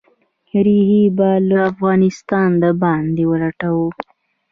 ریښې 0.65 1.03
به 1.17 1.29
«له 1.47 1.57
افغانستانه 1.71 2.57
د 2.61 2.63
باندې 2.83 3.23
ولټوو». 3.31 3.87